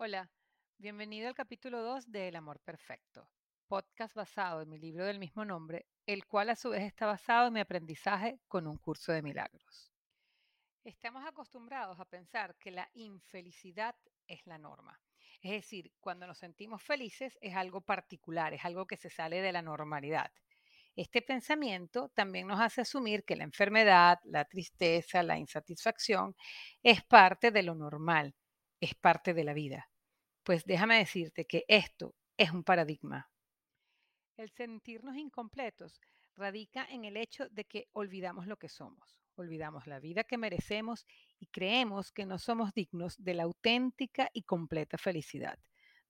[0.00, 0.30] Hola,
[0.76, 3.28] bienvenido al capítulo 2 de El Amor Perfecto,
[3.66, 7.48] podcast basado en mi libro del mismo nombre, el cual a su vez está basado
[7.48, 9.92] en mi aprendizaje con un curso de milagros.
[10.84, 13.96] Estamos acostumbrados a pensar que la infelicidad
[14.28, 15.00] es la norma.
[15.42, 19.50] Es decir, cuando nos sentimos felices es algo particular, es algo que se sale de
[19.50, 20.30] la normalidad.
[20.94, 26.36] Este pensamiento también nos hace asumir que la enfermedad, la tristeza, la insatisfacción
[26.84, 28.36] es parte de lo normal,
[28.80, 29.90] es parte de la vida.
[30.42, 33.30] Pues déjame decirte que esto es un paradigma.
[34.36, 36.00] El sentirnos incompletos
[36.36, 41.06] radica en el hecho de que olvidamos lo que somos, olvidamos la vida que merecemos
[41.40, 45.58] y creemos que no somos dignos de la auténtica y completa felicidad,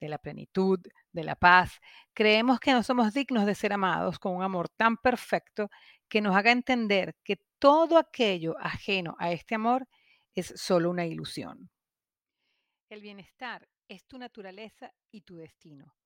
[0.00, 0.80] de la plenitud,
[1.12, 1.80] de la paz.
[2.12, 5.70] Creemos que no somos dignos de ser amados con un amor tan perfecto
[6.08, 9.86] que nos haga entender que todo aquello ajeno a este amor
[10.34, 11.70] es solo una ilusión.
[12.88, 15.96] El bienestar es tu naturaleza y tu destino.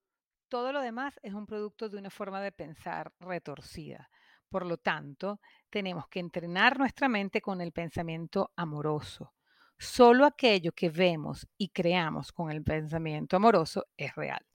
[0.48, 4.08] Todo lo demás es un producto de una forma de pensar retorcida.
[4.48, 9.34] Por lo tanto, tenemos que entrenar nuestra mente con el pensamiento amoroso.
[9.78, 14.46] Solo aquello que vemos y creamos con el pensamiento amoroso es real.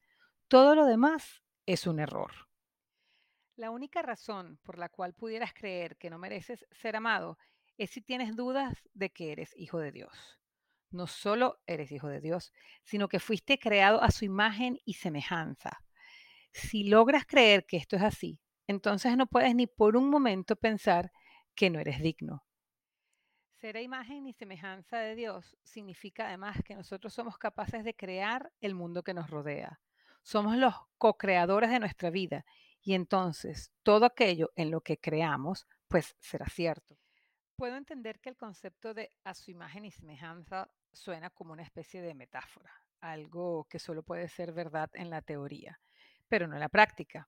[0.47, 2.31] Todo lo demás es un error.
[3.55, 7.37] La única razón por la cual pudieras creer que no mereces ser amado
[7.77, 10.39] es si tienes dudas de que eres hijo de Dios.
[10.95, 12.53] No solo eres hijo de Dios,
[12.85, 15.81] sino que fuiste creado a su imagen y semejanza.
[16.53, 21.11] Si logras creer que esto es así, entonces no puedes ni por un momento pensar
[21.53, 22.45] que no eres digno.
[23.55, 28.53] Ser a imagen y semejanza de Dios significa además que nosotros somos capaces de crear
[28.61, 29.81] el mundo que nos rodea.
[30.23, 32.45] Somos los co-creadores de nuestra vida
[32.81, 36.97] y entonces todo aquello en lo que creamos, pues será cierto.
[37.57, 42.01] Puedo entender que el concepto de a su imagen y semejanza suena como una especie
[42.01, 45.79] de metáfora, algo que solo puede ser verdad en la teoría,
[46.27, 47.27] pero no en la práctica.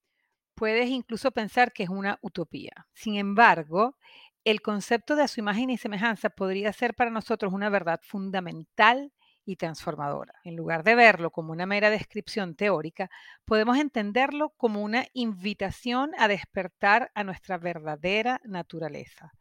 [0.55, 2.87] Puedes incluso pensar que es una utopía.
[2.93, 3.97] Sin embargo,
[4.43, 9.11] el concepto de su imagen y semejanza podría ser para nosotros una verdad fundamental
[9.45, 10.33] y transformadora.
[10.43, 13.09] En lugar de verlo como una mera descripción teórica,
[13.45, 19.31] podemos entenderlo como una invitación a despertar a nuestra verdadera naturaleza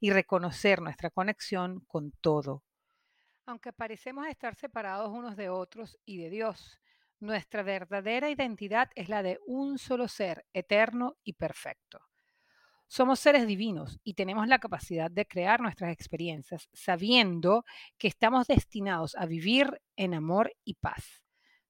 [0.00, 2.62] y reconocer nuestra conexión con todo.
[3.48, 6.80] Aunque parecemos estar separados unos de otros y de Dios,
[7.20, 12.00] nuestra verdadera identidad es la de un solo ser, eterno y perfecto.
[12.88, 17.64] Somos seres divinos y tenemos la capacidad de crear nuestras experiencias sabiendo
[17.98, 21.22] que estamos destinados a vivir en amor y paz.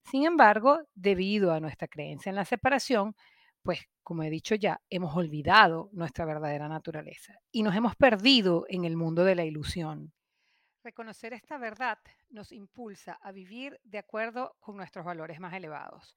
[0.02, 3.14] Sin embargo, debido a nuestra creencia en la separación,
[3.62, 8.86] pues como he dicho ya, hemos olvidado nuestra verdadera naturaleza y nos hemos perdido en
[8.86, 10.14] el mundo de la ilusión.
[10.86, 11.98] Reconocer esta verdad
[12.28, 16.16] nos impulsa a vivir de acuerdo con nuestros valores más elevados,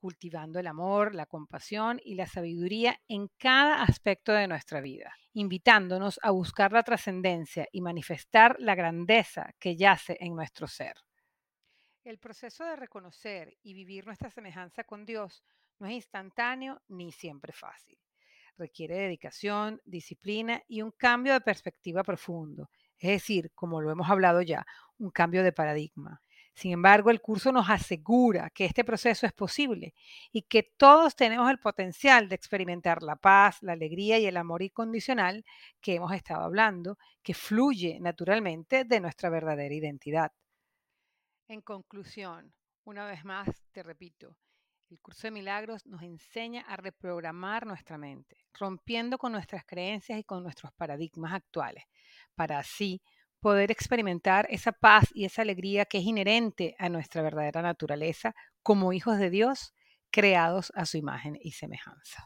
[0.00, 6.18] cultivando el amor, la compasión y la sabiduría en cada aspecto de nuestra vida, invitándonos
[6.20, 10.96] a buscar la trascendencia y manifestar la grandeza que yace en nuestro ser.
[12.02, 15.44] El proceso de reconocer y vivir nuestra semejanza con Dios
[15.78, 17.96] no es instantáneo ni siempre fácil.
[18.56, 24.42] Requiere dedicación, disciplina y un cambio de perspectiva profundo, es decir, como lo hemos hablado
[24.42, 24.66] ya,
[24.98, 26.20] un cambio de paradigma.
[26.54, 29.94] Sin embargo, el curso nos asegura que este proceso es posible
[30.32, 34.62] y que todos tenemos el potencial de experimentar la paz, la alegría y el amor
[34.62, 35.44] incondicional
[35.80, 40.32] que hemos estado hablando, que fluye naturalmente de nuestra verdadera identidad.
[41.46, 44.34] En conclusión, una vez más te repito,
[44.90, 50.24] el curso de milagros nos enseña a reprogramar nuestra mente, rompiendo con nuestras creencias y
[50.24, 51.84] con nuestros paradigmas actuales,
[52.34, 53.02] para así
[53.40, 58.92] poder experimentar esa paz y esa alegría que es inherente a nuestra verdadera naturaleza como
[58.92, 59.74] hijos de Dios
[60.10, 62.16] creados a su imagen y semejanza.